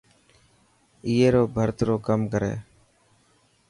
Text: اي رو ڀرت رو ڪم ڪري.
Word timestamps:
اي 1.07 1.15
رو 1.33 1.43
ڀرت 1.55 1.77
رو 1.87 1.95
ڪم 2.05 2.21
ڪري. 2.31 2.53